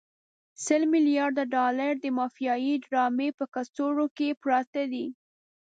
[0.65, 5.05] سل ملیارده ډالر د مافیایي ډرامې په کڅوړو کې پراته دي.